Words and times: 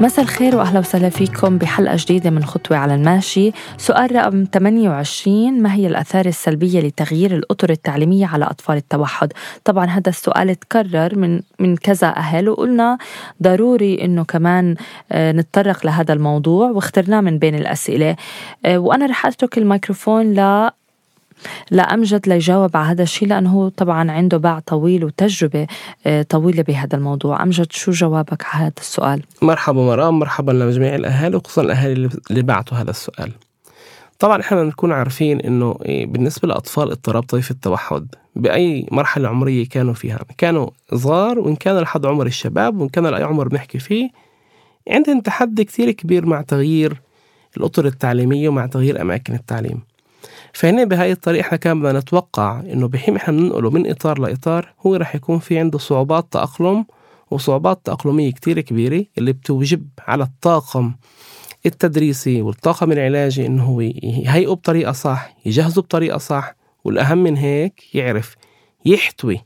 مساء 0.00 0.24
الخير 0.24 0.56
وأهلا 0.56 0.78
وسهلا 0.78 1.08
فيكم 1.08 1.58
بحلقة 1.58 1.96
جديدة 1.98 2.30
من 2.30 2.44
خطوة 2.44 2.76
على 2.76 2.94
الماشي، 2.94 3.52
سؤال 3.76 4.16
رقم 4.16 4.44
28 4.52 5.62
ما 5.62 5.74
هي 5.74 5.86
الأثار 5.86 6.26
السلبية 6.26 6.80
لتغيير 6.80 7.34
الأطر 7.34 7.70
التعليمية 7.70 8.26
على 8.26 8.44
أطفال 8.44 8.76
التوحد؟ 8.76 9.32
طبعا 9.64 9.86
هذا 9.86 10.08
السؤال 10.08 10.54
تكرر 10.54 11.18
من 11.18 11.40
من 11.58 11.76
كذا 11.76 12.06
أهل 12.06 12.48
وقلنا 12.48 12.98
ضروري 13.42 14.04
إنه 14.04 14.24
كمان 14.24 14.74
آه، 15.12 15.32
نتطرق 15.32 15.86
لهذا 15.86 16.12
الموضوع 16.12 16.70
واخترناه 16.70 17.20
من 17.20 17.38
بين 17.38 17.54
الأسئلة 17.54 18.16
آه، 18.66 18.78
وأنا 18.78 19.06
رح 19.06 19.26
أترك 19.26 19.58
الميكروفون 19.58 20.34
ل 20.34 20.70
لأمجد 21.70 22.28
ليجاوب 22.28 22.76
على 22.76 22.86
هذا 22.86 23.02
الشيء 23.02 23.28
لأنه 23.28 23.50
هو 23.50 23.68
طبعا 23.68 24.10
عنده 24.10 24.36
باع 24.36 24.58
طويل 24.58 25.04
وتجربة 25.04 25.66
آه، 26.06 26.22
طويلة 26.22 26.62
بهذا 26.62 26.96
الموضوع. 26.96 27.42
أمجد 27.42 27.72
شو 27.72 27.90
جوابك 27.90 28.44
على 28.44 28.64
هذا 28.64 28.72
السؤال؟ 28.80 29.22
مرحبا 29.42 29.82
مرام 29.82 30.18
مرحبا 30.18 30.52
لجميع 30.52 30.94
الأهالي 30.94 31.36
وخصوصا 31.36 31.62
الأهالي 31.62 32.08
اللي 32.30 32.42
بعتوا 32.42 32.78
هذا 32.78 32.90
السؤال. 32.90 33.32
طبعا 34.18 34.40
إحنا 34.40 34.62
بنكون 34.62 34.92
عارفين 34.92 35.40
إنه 35.40 35.78
إيه، 35.84 36.06
بالنسبة 36.06 36.48
لأطفال 36.48 36.90
اضطراب 36.90 37.22
طيف 37.22 37.50
التوحد 37.50 38.06
بأي 38.36 38.86
مرحلة 38.92 39.28
عمرية 39.28 39.68
كانوا 39.68 39.94
فيها 39.94 40.18
كانوا 40.38 40.70
صغار 40.94 41.38
وإن 41.38 41.56
كان 41.56 41.78
لحد 41.78 42.06
عمر 42.06 42.26
الشباب 42.26 42.80
وإن 42.80 42.88
كان 42.88 43.06
لأي 43.06 43.22
عمر 43.22 43.48
بنحكي 43.48 43.78
فيه 43.78 44.10
عندهم 44.88 45.20
تحدي 45.20 45.64
كثير 45.64 45.90
كبير 45.90 46.26
مع 46.26 46.42
تغيير 46.42 47.00
الأطر 47.56 47.86
التعليمية 47.86 48.48
ومع 48.48 48.66
تغيير 48.66 49.02
أماكن 49.02 49.34
التعليم. 49.34 49.80
فهنا 50.52 50.84
بهاي 50.84 51.12
الطريقة 51.12 51.40
إحنا 51.40 51.58
كان 51.58 51.80
بدنا 51.80 51.98
نتوقع 51.98 52.60
إنه 52.60 52.88
بحين 52.88 53.16
إحنا 53.16 53.34
ننقله 53.34 53.70
من 53.70 53.90
إطار 53.90 54.18
لإطار 54.18 54.72
هو 54.86 54.94
رح 54.96 55.14
يكون 55.14 55.38
في 55.38 55.58
عنده 55.58 55.78
صعوبات 55.78 56.26
تأقلم 56.30 56.84
وصعوبات 57.30 57.80
تأقلمية 57.84 58.32
كتير 58.32 58.60
كبيرة 58.60 59.04
اللي 59.18 59.32
بتوجب 59.32 59.88
على 60.08 60.24
الطاقم 60.24 60.94
التدريسي 61.66 62.42
والطاقم 62.42 62.92
العلاجي 62.92 63.46
إنه 63.46 63.64
هو 63.64 63.80
يهيئه 63.80 64.50
بطريقة 64.52 64.92
صح 64.92 65.36
يجهزه 65.46 65.82
بطريقة 65.82 66.18
صح 66.18 66.54
والأهم 66.84 67.18
من 67.18 67.36
هيك 67.36 67.94
يعرف 67.94 68.36
يحتوي 68.84 69.40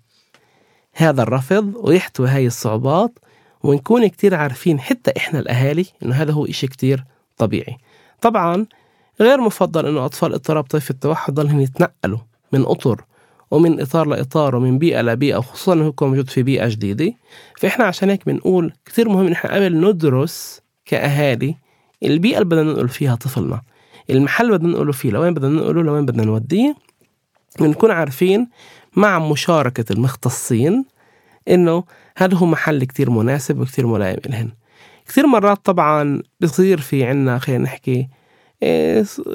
هذا 0.95 1.23
الرفض 1.23 1.73
ويحتوي 1.77 2.29
هاي 2.29 2.47
الصعوبات 2.47 3.19
ونكون 3.63 4.07
كتير 4.07 4.35
عارفين 4.35 4.81
حتى 4.81 5.13
إحنا 5.17 5.39
الأهالي 5.39 5.87
إنه 6.03 6.15
هذا 6.15 6.33
هو 6.33 6.47
إشي 6.47 6.67
كتير 6.67 7.05
طبيعي. 7.39 7.77
طبعا 8.21 8.67
غير 9.21 9.41
مفضل 9.41 9.87
إنه 9.87 10.05
أطفال 10.05 10.33
اضطراب 10.33 10.65
طيف 10.65 10.91
التوحد 10.91 11.35
ضلهم 11.35 11.61
يتنقلوا 11.61 12.19
من 12.53 12.63
أطر 12.63 13.05
ومن 13.51 13.81
إطار 13.81 14.07
لإطار 14.07 14.57
ومن 14.57 14.79
بيئة 14.79 15.03
لبيئة 15.03 15.37
وخصوصا 15.37 15.73
إنه 15.73 15.87
يكون 15.87 16.09
موجود 16.09 16.31
في 16.31 16.43
بيئة 16.43 16.69
جديدة. 16.69 17.13
فإحنا 17.59 17.85
عشان 17.85 18.11
هيك 18.11 18.27
بنقول 18.27 18.73
كثير 18.87 19.09
مهم 19.09 19.27
إن 19.27 19.33
إحنا 19.33 19.55
قبل 19.55 19.89
ندرس 19.89 20.61
كأهالي 20.85 21.55
البيئة 22.03 22.35
اللي 22.35 22.45
بدنا 22.45 22.63
ننقل 22.63 22.89
فيها 22.89 23.15
طفلنا. 23.15 23.63
المحل 24.11 24.45
اللي 24.47 24.59
بدنا 24.59 24.69
ننقله 24.69 24.93
فيه 24.93 25.11
لوين 25.11 25.35
بدنا 25.35 25.49
ننقله؟ 25.49 25.83
لوين 25.83 26.07
بدنا 26.07 26.25
نوديه؟ 26.25 26.77
بنكون 27.61 27.91
عارفين 27.91 28.49
مع 28.97 29.19
مشاركة 29.19 29.93
المختصين 29.93 30.85
إنه 31.49 31.85
هذا 32.17 32.37
هو 32.37 32.47
محل 32.47 32.85
كتير 32.85 33.11
مناسب 33.11 33.61
وكتير 33.61 33.87
ملائم 33.87 34.19
إلهن. 34.27 34.51
كثير 35.07 35.27
مرات 35.27 35.65
طبعا 35.65 36.23
بصير 36.41 36.81
في 36.81 37.05
عنا 37.05 37.39
خلينا 37.39 37.65
نحكي 37.65 38.09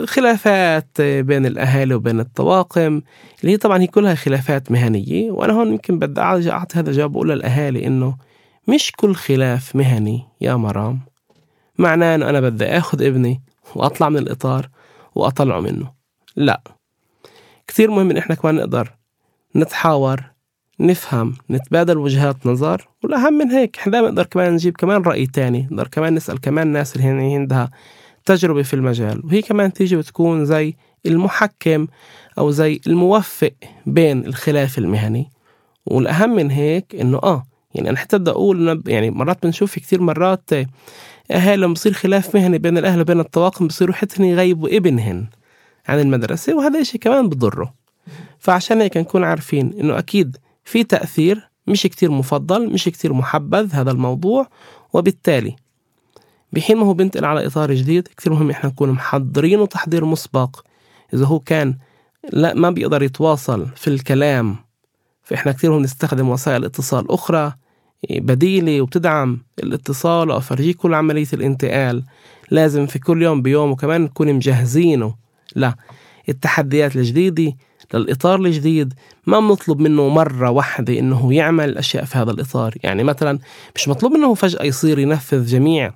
خلافات 0.05 1.01
بين 1.01 1.45
الأهالي 1.45 1.93
وبين 1.93 2.19
الطواقم 2.19 3.01
اللي 3.41 3.51
هي 3.51 3.57
طبعا 3.57 3.81
هي 3.81 3.87
كلها 3.87 4.15
خلافات 4.15 4.71
مهنية 4.71 5.31
وأنا 5.31 5.53
هون 5.53 5.67
يمكن 5.67 5.99
بدي 5.99 6.21
أعطي 6.21 6.79
هذا 6.79 6.89
الجواب 6.89 7.11
أقول 7.11 7.29
للأهالي 7.29 7.87
إنه 7.87 8.17
مش 8.67 8.91
كل 8.91 9.15
خلاف 9.15 9.75
مهني 9.75 10.23
يا 10.41 10.55
مرام. 10.55 10.99
معناه 11.77 12.15
إنه 12.15 12.29
أنا 12.29 12.41
بدي 12.41 12.65
آخذ 12.65 13.03
ابني 13.03 13.41
وأطلع 13.75 14.09
من 14.09 14.17
الإطار 14.17 14.69
وأطلعه 15.15 15.59
منه. 15.59 15.91
لا. 16.35 16.61
كثير 17.67 17.91
مهم 17.91 18.09
إن 18.09 18.17
إحنا 18.17 18.35
كمان 18.35 18.55
نقدر 18.55 18.91
نتحاور 19.55 20.23
نفهم 20.79 21.33
نتبادل 21.49 21.97
وجهات 21.97 22.47
نظر 22.47 22.87
والأهم 23.03 23.33
من 23.33 23.51
هيك 23.51 23.77
إحنا 23.77 24.01
نقدر 24.01 24.23
كمان 24.23 24.53
نجيب 24.53 24.77
كمان 24.77 25.01
رأي 25.01 25.25
تاني 25.25 25.67
نقدر 25.71 25.87
كمان 25.87 26.15
نسأل 26.15 26.41
كمان 26.41 26.67
ناس 26.67 26.95
اللي 26.95 27.07
عندها 27.35 27.69
تجربة 28.27 28.61
في 28.61 28.73
المجال. 28.73 29.25
وهي 29.25 29.41
كمان 29.41 29.73
تيجي 29.73 29.95
وتكون 29.95 30.45
زي 30.45 30.75
المحكم 31.05 31.87
أو 32.37 32.51
زي 32.51 32.81
الموفق 32.87 33.51
بين 33.85 34.25
الخلاف 34.25 34.77
المهني. 34.77 35.29
والأهم 35.85 36.35
من 36.35 36.51
هيك 36.51 36.95
إنه 36.95 37.17
آه 37.17 37.43
يعني 37.75 37.89
أنا 37.89 37.97
حتى 37.97 38.17
بدي 38.17 38.31
أقول 38.31 38.83
يعني 38.87 39.11
مرات 39.11 39.45
بنشوف 39.45 39.71
في 39.71 39.79
كثير 39.79 40.01
مرات 40.01 40.49
أهالي 41.31 41.61
لما 41.61 41.73
بصير 41.73 41.93
خلاف 41.93 42.35
مهني 42.35 42.57
بين 42.57 42.77
الأهل 42.77 43.01
وبين 43.01 43.19
الطواقم 43.19 43.67
بصيروا 43.67 43.95
حتى 43.95 44.23
يغيبوا 44.23 44.77
ابنهن 44.77 45.25
عن 45.87 45.99
المدرسة 45.99 46.55
وهذا 46.55 46.79
الشيء 46.79 47.01
كمان 47.01 47.29
بضره. 47.29 47.73
فعشان 48.39 48.81
هيك 48.81 48.97
نكون 48.97 49.23
عارفين 49.23 49.73
إنه 49.79 49.97
أكيد 49.97 50.37
في 50.63 50.83
تأثير 50.83 51.49
مش 51.67 51.83
كتير 51.83 52.11
مفضل 52.11 52.69
مش 52.73 52.85
كتير 52.85 53.13
محبذ 53.13 53.73
هذا 53.73 53.91
الموضوع 53.91 54.47
وبالتالي 54.93 55.55
بحين 56.53 56.77
ما 56.77 56.85
هو 56.85 56.93
بينتقل 56.93 57.25
على 57.25 57.45
إطار 57.45 57.73
جديد. 57.73 58.07
كثير 58.17 58.33
مهم 58.33 58.49
إحنا 58.49 58.69
نكون 58.69 58.89
محضرينه 58.89 59.65
تحضير 59.65 60.05
مسبق. 60.05 60.61
إذا 61.13 61.25
هو 61.25 61.39
كان 61.39 61.77
لا 62.33 62.53
ما 62.53 62.69
بيقدر 62.69 63.03
يتواصل 63.03 63.67
في 63.75 63.87
الكلام 63.87 64.55
فإحنا 65.23 65.51
كثير 65.51 65.71
مهم 65.71 65.81
نستخدم 65.81 66.29
وسائل 66.29 66.65
اتصال 66.65 67.11
أخرى 67.11 67.53
بديلة 68.11 68.81
وبتدعم 68.81 69.41
الاتصال 69.59 70.29
وأفرجيه 70.29 70.73
كل 70.73 70.93
عملية 70.93 71.27
الانتقال. 71.33 72.03
لازم 72.51 72.85
في 72.85 72.99
كل 72.99 73.23
يوم 73.23 73.41
بيوم 73.41 73.71
وكمان 73.71 74.01
نكون 74.01 74.33
مجهزينه. 74.33 75.15
لا 75.55 75.75
التحديات 76.29 76.95
الجديدة 76.95 77.53
للإطار 77.93 78.39
الجديد 78.39 78.93
ما 79.27 79.39
بنطلب 79.39 79.79
منه 79.79 80.09
مرة 80.09 80.49
واحدة 80.49 80.99
إنه 80.99 81.33
يعمل 81.33 81.69
الأشياء 81.69 82.05
في 82.05 82.17
هذا 82.17 82.31
الإطار. 82.31 82.75
يعني 82.83 83.03
مثلا 83.03 83.39
مش 83.75 83.87
مطلوب 83.87 84.11
منه 84.11 84.33
فجأة 84.33 84.63
يصير 84.63 84.99
ينفذ 84.99 85.45
جميع 85.45 85.93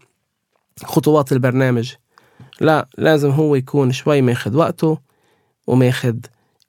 خطوات 0.84 1.31
البرنامج. 1.31 1.94
لا 2.59 2.88
لازم 2.97 3.30
هو 3.30 3.56
يكون 3.56 3.92
شوي 3.92 4.22
ماخذ 4.22 4.56
وقته 4.56 4.97
وماخذ 5.68 6.16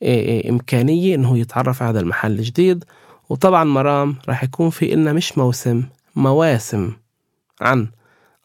إيه، 0.03 0.29
إيه، 0.29 0.51
إمكانية 0.51 1.15
إنه 1.15 1.39
يتعرف 1.39 1.83
على 1.83 1.91
هذا 1.91 2.01
المحل 2.01 2.33
الجديد. 2.33 2.85
وطبعا 3.29 3.65
مرام 3.65 4.17
راح 4.29 4.45
يكون 4.45 4.71
في 4.71 4.95
إلنا 4.95 5.13
مش 5.13 5.39
موسم 5.39 5.83
مواسم 6.17 6.93
عن 7.61 7.89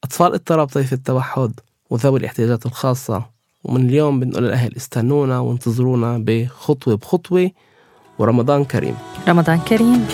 أطفال 0.04 0.34
اضطراب 0.34 0.68
طيف 0.68 0.94
التوحد 0.94 1.52
وذوي 1.90 2.20
الاحتياجات 2.20 2.66
الخاصة. 2.66 3.26
ومن 3.64 3.90
اليوم 3.90 4.20
بنقول 4.20 4.44
للأهل 4.44 4.76
استنونا 4.76 5.40
وانتظرونا 5.40 6.18
بخطوة 6.18 6.98
بخطوة. 6.98 7.52
ورمضان 8.20 8.66
كريم. 8.66 8.96
رمضان 9.28 9.60
كريم. 9.60 10.08